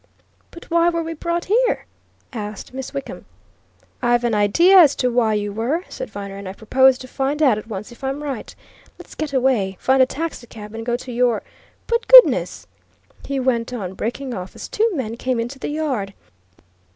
"But 0.49 0.71
why 0.71 0.89
were 0.89 1.03
we 1.03 1.13
brought 1.13 1.45
here?" 1.45 1.85
asked 2.33 2.73
Miss 2.73 2.91
Wickham. 2.91 3.25
"I've 4.01 4.23
an 4.23 4.33
idea 4.33 4.79
as 4.79 4.95
to 4.95 5.11
why 5.11 5.35
you 5.35 5.53
were," 5.53 5.83
said 5.89 6.09
Viner, 6.09 6.37
"and 6.37 6.49
I 6.49 6.53
propose 6.53 6.97
to 6.97 7.07
find 7.07 7.39
out 7.43 7.59
at 7.59 7.67
once 7.67 7.91
if 7.91 8.03
I'm 8.03 8.23
right. 8.23 8.55
Let's 8.97 9.13
get 9.13 9.31
away, 9.31 9.77
find 9.79 10.01
a 10.01 10.07
taxicab, 10.07 10.73
and 10.73 10.83
go 10.83 10.97
to 10.97 11.11
your 11.11 11.43
but, 11.85 12.07
good 12.07 12.23
heavens!" 12.25 12.65
he 13.25 13.39
went 13.39 13.73
on, 13.73 13.93
breaking 13.93 14.33
off 14.33 14.55
as 14.55 14.67
two 14.67 14.89
men 14.95 15.17
came 15.17 15.39
into 15.39 15.59
the 15.59 15.69
yard. 15.69 16.15